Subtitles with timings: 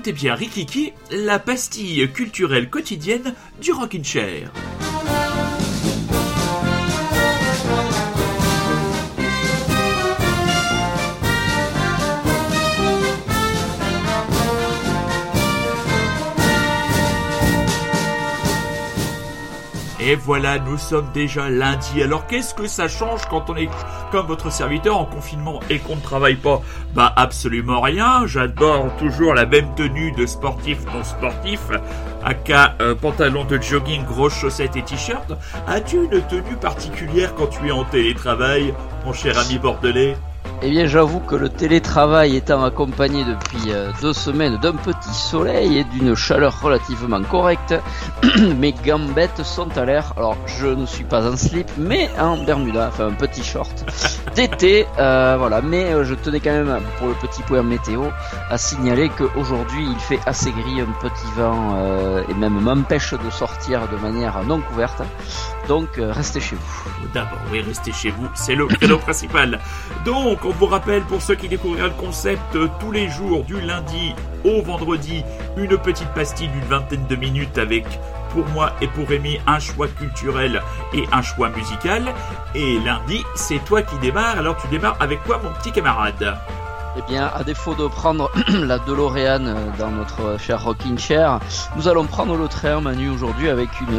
[0.00, 4.50] Écoutez bien Rikiki, la pastille culturelle quotidienne du Rockin' Chair.
[20.02, 22.02] Et voilà, nous sommes déjà lundi.
[22.02, 23.68] Alors qu'est-ce que ça change quand on est
[24.10, 26.62] comme votre serviteur en confinement et qu'on ne travaille pas?
[26.94, 28.26] Bah absolument rien.
[28.26, 31.60] J'adore toujours la même tenue de sportif non sportif.
[32.24, 35.32] Aka euh, pantalon de jogging, grosses chaussettes et t-shirt.
[35.66, 40.16] As-tu une tenue particulière quand tu es en télétravail, mon cher ami bordelais?
[40.62, 45.78] Eh bien, j'avoue que le télétravail étant accompagné depuis euh, deux semaines d'un petit soleil
[45.78, 47.74] et d'une chaleur relativement correcte,
[48.58, 50.12] mes gambettes sont à l'air.
[50.16, 53.84] Alors, je ne suis pas en slip, mais en bermuda, enfin un petit short
[54.34, 54.86] d'été.
[54.98, 58.04] Euh, voilà, mais euh, je tenais quand même, pour le petit point météo,
[58.50, 61.76] à signaler qu'aujourd'hui il fait assez gris, un petit vent,
[62.28, 65.02] et même m'empêche de sortir de manière non couverte.
[65.70, 67.08] Donc, restez chez vous.
[67.14, 69.60] D'abord, oui, restez chez vous, c'est le cadeau principal.
[70.04, 73.60] Donc, on vous rappelle, pour ceux qui découvriront le concept, euh, tous les jours, du
[73.60, 74.12] lundi
[74.44, 75.22] au vendredi,
[75.56, 77.84] une petite pastille d'une vingtaine de minutes avec,
[78.30, 80.60] pour moi et pour Rémi, un choix culturel
[80.92, 82.14] et un choix musical.
[82.56, 86.36] Et lundi, c'est toi qui démarres, alors tu démarres avec quoi, mon petit camarade?
[86.96, 91.38] Eh bien, à défaut de prendre la DeLorean euh, dans notre cher Rocking Chair,
[91.76, 93.94] nous allons prendre le train Manu aujourd'hui avec une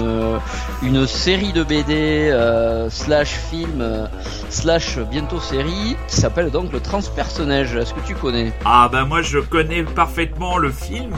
[0.93, 4.09] euh, série de BD euh, slash film
[4.49, 7.75] slash bientôt série qui s'appelle donc le Transpersonnage.
[7.75, 8.51] Est-ce que tu connais?
[8.65, 11.15] Ah ben moi je connais parfaitement le film.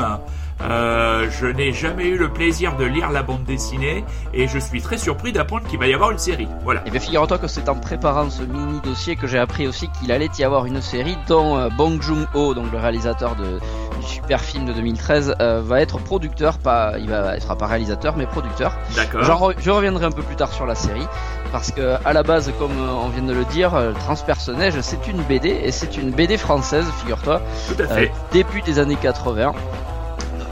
[0.64, 4.82] Euh, je n'ai jamais eu le plaisir de lire la bande dessinée et je suis
[4.82, 6.48] très surpris d'apprendre qu'il va y avoir une série.
[6.64, 6.82] Voilà.
[6.82, 9.90] Et eh bien figure-toi que c'est en préparant ce mini dossier que j'ai appris aussi
[10.00, 13.60] qu'il allait y avoir une série dont euh, Bong Joon-ho, donc le réalisateur de,
[14.00, 18.16] du super film de 2013, euh, va être producteur, pas, il va, sera pas réalisateur
[18.16, 18.76] mais producteur.
[18.96, 19.54] D'accord.
[19.58, 21.08] Je reviendrai un peu plus tard sur la série
[21.52, 25.50] parce que à la base, comme on vient de le dire, Transpersonnage c'est une BD
[25.50, 27.42] et c'est une BD française, figure-toi.
[27.68, 28.12] Tout à fait.
[28.32, 29.54] début des années 80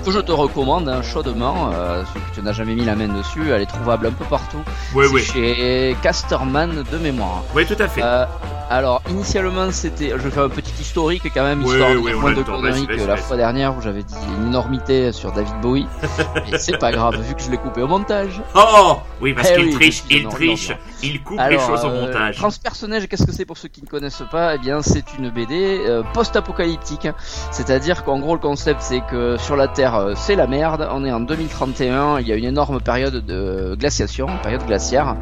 [0.02, 1.72] que je te recommande hein, chaudement.
[1.74, 4.62] Euh, si tu n'as jamais mis la main dessus, elle est trouvable un peu partout.
[4.96, 5.22] Oui, oui.
[5.24, 7.44] Chez Casterman de mémoire.
[7.56, 8.02] Oui, tout à fait.
[8.04, 8.26] Euh,
[8.72, 10.12] alors, initialement, c'était.
[10.12, 13.18] Je vais faire un petit historique quand même, histoire de moins de conneries que la
[13.18, 15.88] fois dernière où j'avais dit une énormité sur David Bowie.
[16.50, 18.42] Mais c'est pas grave, vu que je l'ai coupé au montage.
[18.56, 20.72] Oh Oui, parce eh qu'il triche, il triche,
[21.04, 22.38] il coupe les choses au euh, montage.
[22.38, 24.56] Transpersonnage, qu'est-ce que c'est pour ceux qui ne connaissent pas?
[24.56, 27.10] Eh bien, c'est une BD euh, post-apocalyptique.
[27.52, 30.88] C'est-à-dire qu'en gros, le concept, c'est que sur la Terre, euh, c'est la merde.
[30.92, 35.16] On est en 2031, il y a une énorme période de glaciation, période glaciaire.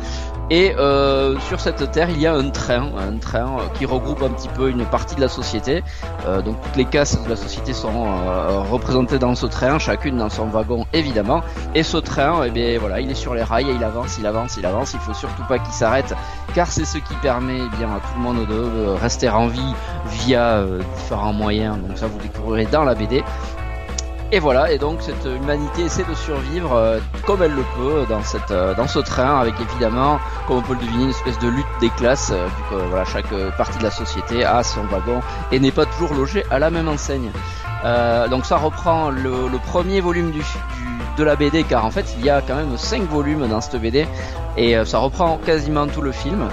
[0.52, 4.24] Et euh, sur cette terre, il y a un train, un train euh, qui regroupe
[4.24, 5.84] un petit peu une partie de la société.
[6.46, 8.06] Donc toutes les castes de la société sont
[8.70, 11.42] représentées dans ce train, chacune dans son wagon évidemment.
[11.76, 14.28] Et ce train, eh bien voilà, il est sur les rails et il avance, il
[14.28, 14.94] avance, il avance.
[14.94, 16.14] Il faut surtout pas qu'il s'arrête,
[16.54, 19.74] car c'est ce qui permet eh bien à tout le monde de rester en vie
[20.08, 20.64] via
[20.98, 21.78] différents moyens.
[21.78, 23.24] Donc ça vous découvrirez dans la BD.
[24.32, 28.22] Et voilà, et donc cette humanité essaie de survivre euh, comme elle le peut dans
[28.22, 31.48] cette euh, dans ce train, avec évidemment, comme on peut le deviner, une espèce de
[31.48, 35.60] lutte des classes, euh, que voilà chaque partie de la société a son wagon et
[35.60, 37.32] n'est pas toujours logé à la même enseigne.
[38.30, 40.32] donc ça reprend le, premier volume
[41.18, 43.82] de la BD, car en fait il y a quand même 5 volumes dans cette
[43.82, 44.06] BD
[44.58, 46.48] et ça reprend quasiment tout le film.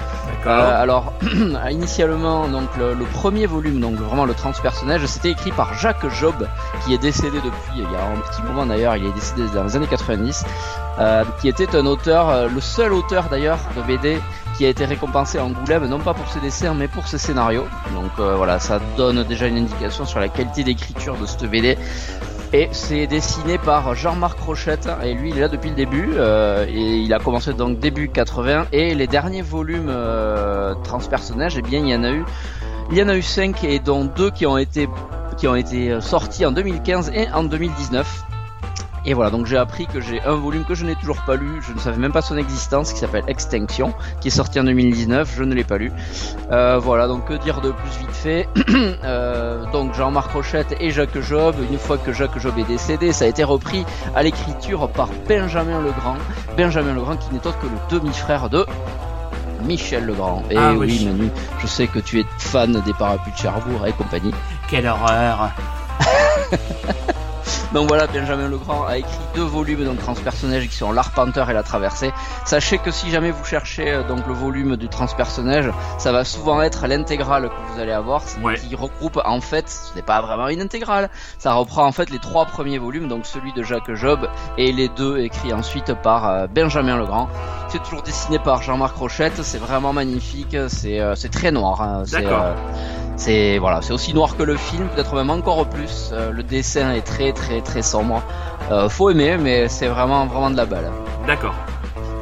[0.47, 1.13] Euh, alors,
[1.71, 6.47] initialement, donc le, premier volume, donc vraiment le transpersonnage, c'était écrit par Jacques Job,
[6.85, 9.63] qui est décédé depuis il y a un petit moment d'ailleurs, il est décédé dans
[9.65, 10.45] les années 90,
[10.99, 14.19] euh, qui était un auteur, euh, le seul auteur d'ailleurs de BD
[14.57, 17.65] qui a été récompensé en Angoulême, non pas pour ses dessins, mais pour ses scénarios.
[17.93, 21.77] Donc voilà, ça donne déjà une indication sur la qualité d'écriture de cette BD.
[22.53, 24.89] Et c'est dessiné par Jean-Marc Rochette.
[25.03, 26.11] Et lui il est là depuis le début.
[26.15, 31.61] Euh, et il a commencé donc début 80 et les derniers volumes euh, transpersonages et
[31.65, 32.23] eh bien il y en a eu
[32.91, 34.87] il y en a eu 5 et dont deux qui ont été
[35.37, 38.26] qui ont été sortis en 2015 et en 2019
[39.07, 41.61] et voilà, donc j'ai appris que j'ai un volume que je n'ai toujours pas lu,
[41.65, 45.33] je ne savais même pas son existence, qui s'appelle Extinction, qui est sorti en 2019,
[45.33, 45.93] je ne l'ai pas lu.
[46.51, 48.49] Euh, voilà, donc que dire de plus vite fait
[49.05, 53.23] euh, Donc Jean-Marc Rochette et Jacques Job, une fois que Jacques Job est décédé, ça
[53.23, 56.17] a été repris à l'écriture par Benjamin Legrand.
[56.57, 58.65] Benjamin Legrand qui n'est autre que le demi-frère de
[59.63, 60.43] Michel Legrand.
[60.51, 61.05] Et ah oui.
[61.05, 64.33] Manu, je sais que tu es fan des parapluies de Cherbourg et compagnie.
[64.69, 65.51] Quelle horreur
[67.73, 71.63] Donc voilà, Benjamin Legrand a écrit deux volumes donc transpersonnage qui sont l'Arpenteur et la
[71.63, 72.11] Traversée.
[72.45, 76.61] Sachez que si jamais vous cherchez euh, donc le volume du transpersonnage, ça va souvent
[76.61, 80.61] être l'intégrale que vous allez avoir, qui regroupe en fait, ce n'est pas vraiment une
[80.61, 81.09] intégrale,
[81.39, 84.87] ça reprend en fait les trois premiers volumes, donc celui de Jacques Job et les
[84.87, 87.27] deux écrits ensuite par euh, Benjamin Legrand.
[87.67, 91.81] C'est toujours dessiné par Jean-Marc Rochette, c'est vraiment magnifique, c'est euh, très noir.
[91.81, 92.03] Hein.
[93.17, 96.13] C'est voilà, c'est aussi noir que le film, peut-être même encore plus.
[96.13, 98.21] le dessin est très très très sombre.
[98.89, 100.91] faut aimer, mais c'est vraiment vraiment de la balle.
[101.25, 101.55] D'accord.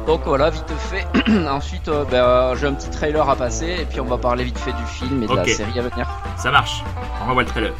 [0.06, 1.04] Donc voilà, vite fait.
[1.48, 4.58] Ensuite, euh, ben, j'ai un petit trailer à passer et puis on va parler vite
[4.58, 6.06] fait du film et de la série à venir.
[6.36, 6.84] Ça marche.
[7.24, 7.72] On revoit le trailer.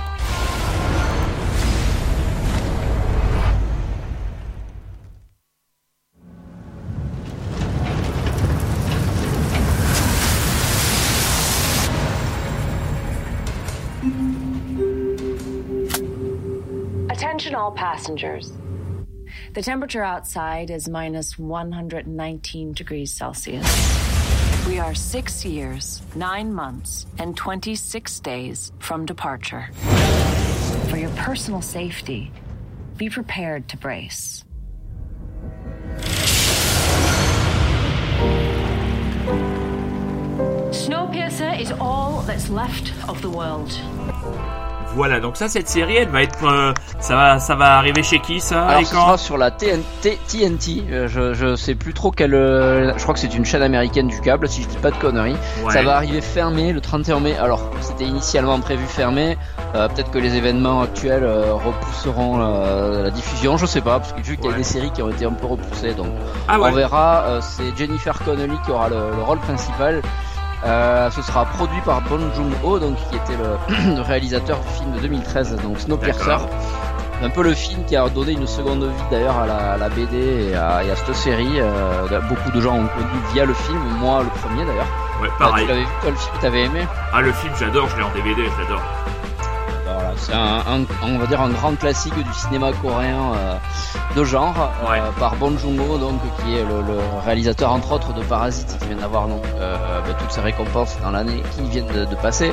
[17.67, 18.53] All passengers.
[19.55, 23.67] The temperature outside is minus 119 degrees Celsius.
[24.69, 29.69] We are six years, nine months, and 26 days from departure.
[30.91, 32.31] For your personal safety,
[32.97, 34.45] be prepared to brace.
[40.71, 43.73] Snowpiercer is all that's left of the world.
[44.97, 48.19] Voilà, donc ça, cette série, elle va être, euh, ça va, ça va arriver chez
[48.19, 50.85] qui ça Alors, ce sera sur la TNT, TNT.
[50.91, 52.33] Euh, je, je sais plus trop quelle.
[52.33, 54.97] Euh, je crois que c'est une chaîne américaine du câble, si je dis pas de
[54.97, 55.37] conneries.
[55.69, 57.37] Ça va arriver fermé le 31 mai.
[57.37, 59.37] Alors, c'était initialement prévu fermé.
[59.75, 64.51] Peut-être que les événements actuels repousseront la diffusion, je sais pas, parce que vu qu'il
[64.51, 66.07] y a des séries qui ont été un peu repoussées, donc
[66.49, 67.41] ah on verra.
[67.43, 70.01] c'est Jennifer Connelly qui aura le, le rôle principal.
[70.67, 75.01] Euh, ce sera produit par Bon Joon-ho, donc qui était le, réalisateur du film de
[75.01, 76.37] 2013, donc Snowpiercer.
[77.23, 80.55] Un peu le film qui a donné une seconde vie d'ailleurs à la, BD et
[80.55, 81.61] à, cette série.
[81.61, 84.87] Euh, beaucoup de gens ont connu via le film, moi le premier d'ailleurs.
[85.23, 85.65] Ouais, pareil.
[85.65, 86.81] tu l'avais vu toi le film, t'avais aimé?
[87.15, 88.83] Ah le film j'adore, je l'ai en DVD, j'adore
[90.17, 93.57] c'est un, on va dire un grand classique du cinéma coréen euh,
[94.15, 98.77] de genre euh, par Bon Joon-ho donc qui est le, réalisateur entre autres de Parasite
[98.81, 99.77] qui vient d'avoir donc euh,
[100.07, 102.53] bah, toutes ses récompenses dans l'année qui viennent de, passer.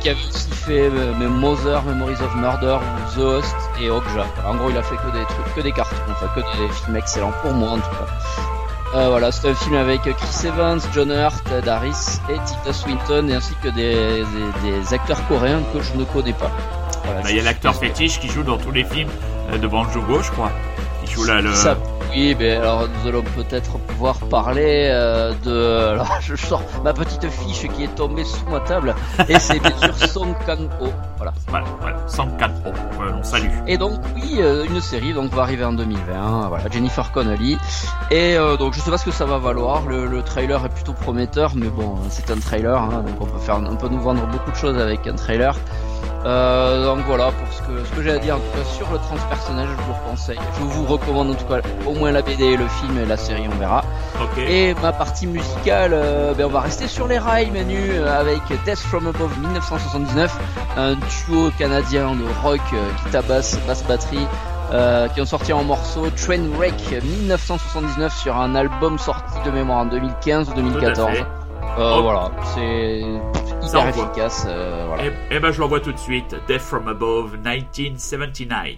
[0.00, 2.78] Qui a aussi fait Mother, Memories of Murder
[3.14, 4.26] The Host et Okja.
[4.46, 6.96] En gros il a fait que des trucs que des cartons enfin que des films
[6.96, 8.57] excellents pour moi en tout cas
[8.94, 13.30] euh, voilà, c'est un film avec Chris Evans, John Hurt, Ed Harris et Tita Swinton,
[13.30, 14.24] ainsi que des,
[14.62, 16.50] des, acteurs coréens que je ne connais pas.
[17.04, 19.10] Bah, il y a l'acteur fétiche qui joue dans tous les films
[19.52, 20.52] de Banjo Go, je crois.
[21.26, 21.50] Là le.
[22.10, 25.88] Oui, mais alors nous allons peut-être pouvoir parler euh, de.
[25.92, 28.94] Alors je sors ma petite fiche qui est tombée sous ma table
[29.28, 30.88] et c'est bien sûr Song Kang-ho.
[31.16, 31.34] Voilà.
[31.48, 31.96] Voilà, voilà.
[32.06, 32.72] Song Kang-ho.
[33.14, 33.50] on salue.
[33.66, 36.48] Et donc oui, euh, une série donc va arriver en 2020.
[36.48, 37.58] Voilà, Jennifer Connelly.
[38.10, 39.86] Et euh, donc je sais pas ce que ça va valoir.
[39.86, 43.60] Le, trailer est plutôt prometteur, mais bon, c'est un trailer, hein, donc on peut faire,
[43.64, 45.56] on peut nous vendre beaucoup de choses avec un trailer.
[46.24, 48.90] Euh, donc voilà pour ce que, ce que j'ai à dire en tout cas sur
[48.90, 50.38] le transpersonnage, je vous le conseille.
[50.58, 53.46] Je vous recommande en tout cas au moins la BD, le film et la série,
[53.50, 53.84] on verra.
[54.36, 58.40] Et ma partie musicale, euh, ben on va rester sur les rails menu euh, avec
[58.64, 60.36] Death from Above 1979,
[60.76, 64.26] un duo canadien de rock qui tabasse basse batterie.
[65.14, 70.50] qui ont sorti en morceau Trainwreck 1979 sur un album sorti de mémoire en 2015
[70.50, 71.10] ou 2014.
[71.76, 73.02] Voilà, c'est
[73.68, 74.44] hyper efficace.
[74.48, 75.04] Euh, voilà.
[75.04, 76.36] Et, eh, eh ben je l'envoie tout de suite.
[76.46, 78.76] Death from Above 1979.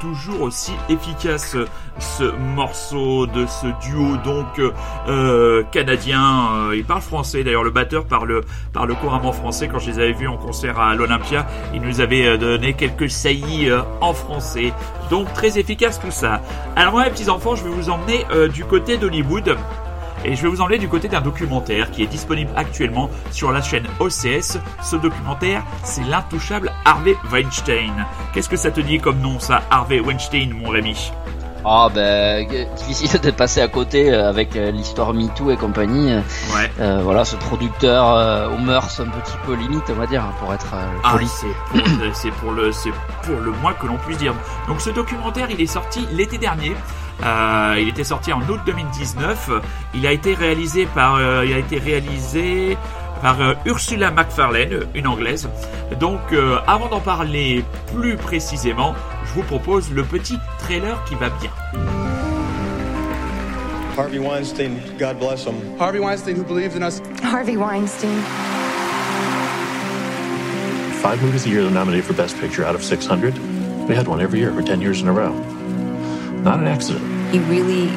[0.00, 1.56] Toujours aussi efficace
[1.98, 2.24] ce
[2.54, 4.60] morceau de ce duo donc
[5.08, 6.50] euh, canadien.
[6.54, 9.68] Euh, il parle français d'ailleurs, le batteur parle, parle couramment français.
[9.68, 13.10] Quand je les avais vus en concert à l'Olympia, il nous avait euh, donné quelques
[13.10, 14.72] saillies en français.
[15.10, 16.42] Donc très efficace tout ça.
[16.74, 19.56] Alors mes petits enfants, je vais vous emmener du côté d'Hollywood.
[20.26, 23.62] Et je vais vous emmener du côté d'un documentaire qui est disponible actuellement sur la
[23.62, 24.58] chaîne OCS.
[24.82, 28.04] Ce documentaire, c'est l'intouchable Harvey Weinstein.
[28.34, 31.12] Qu'est-ce que ça te dit comme nom, ça, Harvey Weinstein, mon Rémi?
[31.68, 36.14] Ah ben difficile de passer à côté euh, avec euh, l'histoire MeToo et compagnie.
[36.54, 36.70] Ouais.
[36.78, 40.54] Euh, voilà, ce producteur euh, aux mœurs un petit peu limite, on va dire, pour
[40.54, 41.26] être ah, poli.
[42.14, 42.92] c'est pour, le c'est
[43.24, 44.32] pour le moins que l'on puisse dire.
[44.68, 46.76] Donc ce documentaire, il est sorti l'été dernier.
[47.24, 49.50] Euh, il était sorti en août 2019.
[49.94, 52.76] Il a été réalisé par, euh, il a été réalisé
[53.22, 55.48] par euh, Ursula Macfarlane, une anglaise.
[56.00, 56.20] Donc,
[56.66, 58.94] avant d'en parler plus précisément,
[59.24, 61.50] je vous propose le petit trailer qui va bien.
[63.96, 65.54] Harvey Weinstein, God bless him.
[65.78, 67.00] Harvey Weinstein, who believed in us.
[67.22, 68.20] Harvey Weinstein.
[71.00, 73.38] Five movies a year are nominated for Best Picture out of 600.
[73.88, 75.32] We had one every year for 10 years in a row.
[76.46, 77.34] Not an accident.
[77.34, 77.88] He really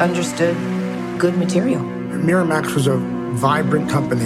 [0.00, 0.56] understood
[1.20, 1.80] good material.
[1.80, 4.24] Miramax was a vibrant company.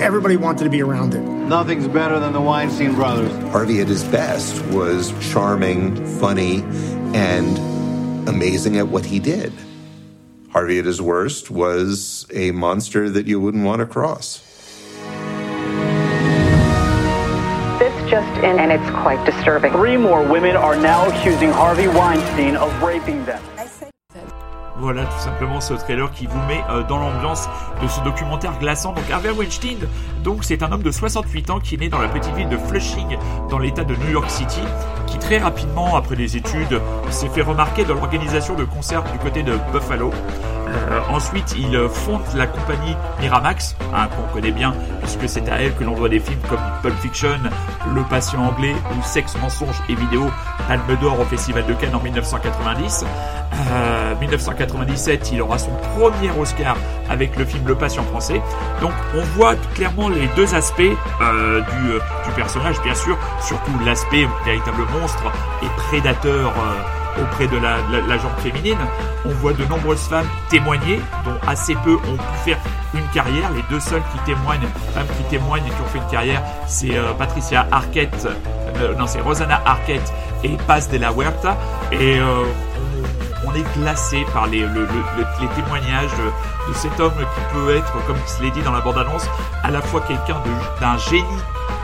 [0.00, 1.18] Everybody wanted to be around it.
[1.18, 3.32] Nothing's better than the Weinstein brothers.
[3.50, 6.62] Harvey at his best was charming, funny,
[7.12, 7.58] and
[8.28, 9.52] amazing at what he did.
[10.50, 14.40] Harvey at his worst was a monster that you wouldn't want to cross.
[18.10, 19.72] Just in, and it's quite disturbing.
[19.72, 23.40] Three more women are now accusing Harvey Weinstein of raping them.
[24.80, 27.46] Voilà tout simplement ce trailer qui vous met euh, dans l'ambiance
[27.82, 28.92] de ce documentaire glaçant.
[28.94, 29.76] Donc Harvey Weinstein,
[30.24, 32.56] donc c'est un homme de 68 ans qui est né dans la petite ville de
[32.56, 33.18] Flushing
[33.50, 34.62] dans l'état de New York City,
[35.06, 39.42] qui très rapidement après des études s'est fait remarquer dans l'organisation de concerts du côté
[39.42, 40.12] de Buffalo.
[40.70, 45.74] Euh, ensuite, il fonde la compagnie Miramax, hein, qu'on connaît bien, puisque c'est à elle
[45.74, 47.38] que l'on doit des films comme Pulp Fiction,
[47.94, 50.30] Le Patient Anglais ou Sexe, Mensonge et Vidéo,
[50.68, 53.04] Palme d'Or au Festival de Cannes en 1990.
[53.72, 56.76] Euh, 1997, il aura son premier Oscar
[57.08, 58.40] avec le film Le Patient Français.
[58.80, 63.72] Donc, on voit clairement les deux aspects euh, du, euh, du, personnage, bien sûr, surtout
[63.84, 65.24] l'aspect véritable monstre
[65.62, 66.52] et prédateur.
[67.20, 68.78] Auprès de la, la, féminine.
[69.24, 72.58] On voit de nombreuses femmes témoigner, dont assez peu ont pu faire
[72.94, 73.50] une carrière.
[73.54, 76.96] Les deux seules qui témoignent, femmes qui témoignent et qui ont fait une carrière, c'est
[76.96, 78.28] euh, Patricia Arquette,
[78.76, 80.12] euh, non c'est Rosanna Arquette
[80.44, 81.56] et Paz de la Huerta.
[81.92, 82.44] Et euh,
[83.46, 88.16] on, est glacé par les, les témoignages de, de, cet homme qui peut être, comme
[88.38, 89.26] je l'ai dit dans la bande-annonce,
[89.64, 90.36] à la fois quelqu'un
[90.80, 91.24] d'un génie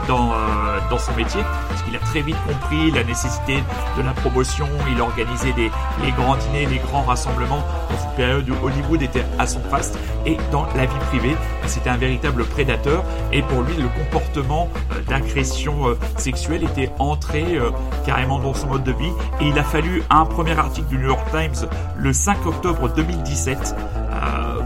[0.07, 3.63] dans, euh, dans son métier, parce qu'il a très vite compris la nécessité
[3.97, 5.69] de la promotion, il organisait des,
[6.03, 9.97] les grands dîners, les grands rassemblements dans une période où Hollywood était à son faste,
[10.25, 11.35] et dans la vie privée,
[11.65, 17.57] c'était un véritable prédateur, et pour lui, le comportement euh, d'agression euh, sexuelle était entré
[18.05, 19.11] carrément dans son mode de vie,
[19.41, 23.75] et il a fallu un premier article du New York Times le 5 octobre 2017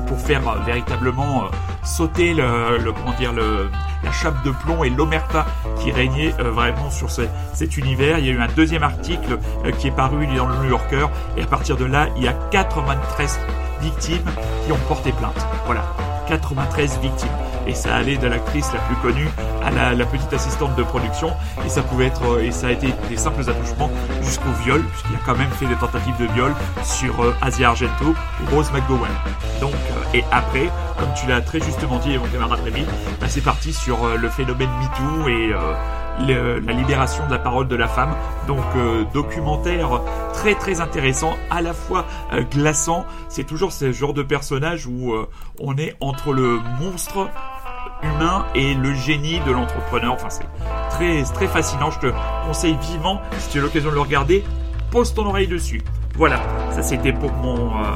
[0.08, 1.46] pour faire véritablement
[1.84, 3.14] sauter le, comment
[4.04, 5.46] la chape de plomb et l'omerta
[5.80, 8.20] qui régnait euh, vraiment sur cet univers.
[8.20, 11.08] Il y a eu un deuxième article euh, qui est paru dans le New Yorker
[11.38, 13.40] et à partir de là, il y a 93
[13.82, 14.26] victimes
[14.66, 15.46] qui ont porté plainte.
[15.66, 15.84] Voilà,
[16.28, 17.30] 93 victimes
[17.68, 19.28] et ça allait de l'actrice la plus connue
[19.64, 21.32] à la, petite assistante de production
[21.66, 23.90] et ça pouvait être euh, et ça a été des simples attouchements
[24.22, 26.54] jusqu'au viol puisqu'il a quand même fait des tentatives de viol
[26.84, 29.12] sur euh, Asia Argento ou Rose McGowan.
[29.60, 32.86] Donc euh, et après, comme tu l'as très justement dit mon camarade Rémi,
[33.20, 35.54] bah, c'est parti sur le phénomène MeToo et
[36.28, 38.14] la libération de la parole de la femme.
[38.48, 38.60] Donc
[39.14, 40.02] documentaire
[40.34, 42.06] très très intéressant, à la fois
[42.52, 43.06] glaçant.
[43.30, 45.14] C'est toujours ce genre de personnage où
[45.60, 47.30] on est entre le monstre
[48.04, 50.14] humain et le génie de l'entrepreneur.
[50.14, 50.46] Enfin, c'est
[50.90, 51.92] très, très fascinant.
[51.92, 52.14] Je te
[52.46, 54.44] conseille vivement, si tu as l'occasion de le regarder,
[54.92, 55.82] pose ton oreille dessus.
[56.16, 56.42] Voilà,
[56.72, 57.94] ça c'était pour mon, euh,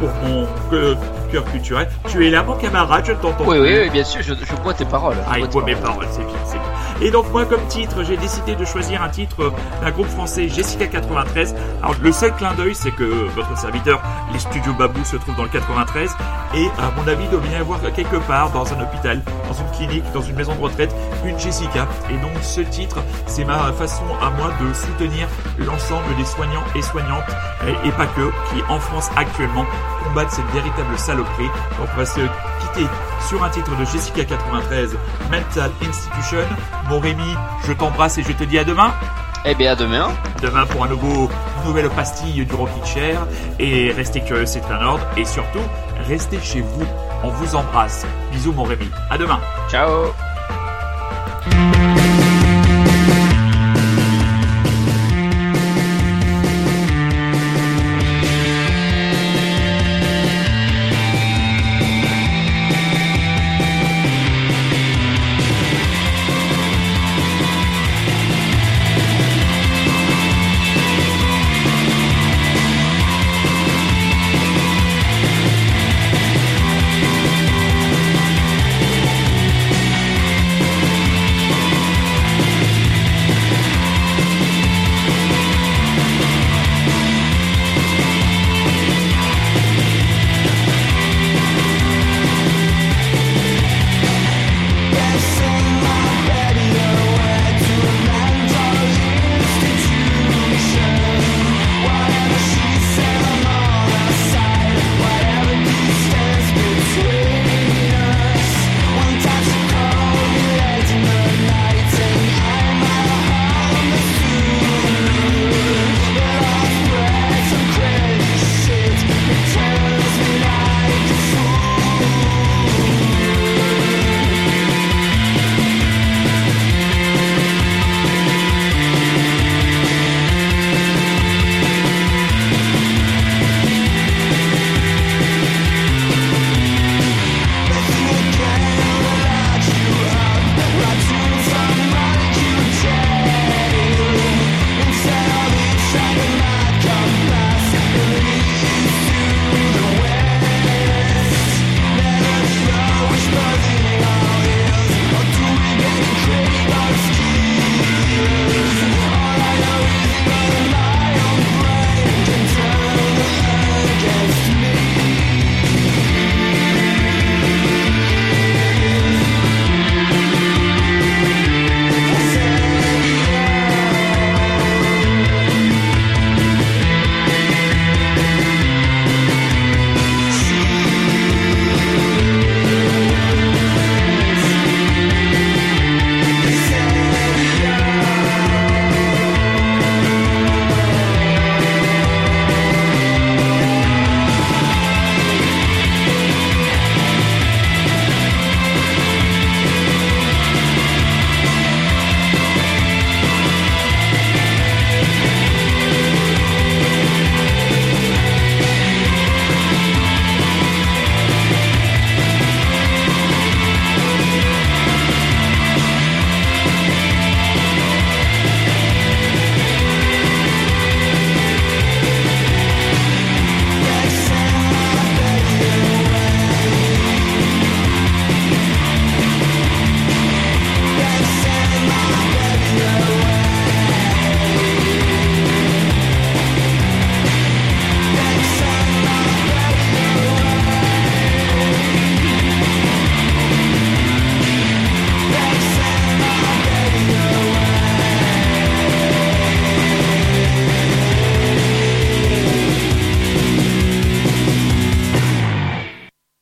[0.00, 0.46] pour mon
[1.44, 1.88] culturel.
[2.08, 3.44] Tu es là, mon camarade, je t'entends.
[3.46, 5.16] Oui, oui, bien sûr, je, je bois tes paroles.
[5.30, 6.76] Ah, il boit mes paroles, c'est bien, c'est bien.
[7.02, 10.86] Et donc moi comme titre, j'ai décidé de choisir un titre d'un groupe français, Jessica
[10.86, 11.54] 93.
[11.82, 14.00] Alors le seul clin d'œil, c'est que votre serviteur,
[14.32, 16.16] les studios Babou, se trouvent dans le 93.
[16.54, 19.54] Et à mon avis, il doit bien y avoir quelque part dans un hôpital, dans
[19.54, 20.94] une clinique, dans une maison de retraite,
[21.24, 21.86] une Jessica.
[22.08, 26.82] Et donc ce titre, c'est ma façon à moi de soutenir l'ensemble des soignants et
[26.82, 27.28] soignantes,
[27.84, 29.66] et, pas que, qui en France actuellement
[30.04, 31.25] combattent cette véritable saloperie.
[31.78, 32.86] Donc on va se quitter
[33.28, 34.96] sur un titre de Jessica 93,
[35.30, 36.38] Mental Institution.
[36.88, 37.34] Mon Rémi,
[37.66, 38.92] je t'embrasse et je te dis à demain.
[39.44, 40.08] Eh bien, à demain.
[40.42, 43.26] Demain pour un nouveau, une nouvelle pastille du Rockin' Chair.
[43.60, 45.06] Et restez curieux, c'est un ordre.
[45.16, 45.62] Et surtout,
[46.08, 46.84] restez chez vous.
[47.22, 48.04] On vous embrasse.
[48.32, 48.90] Bisous mon Rémi.
[49.08, 49.40] À demain.
[49.70, 50.12] Ciao.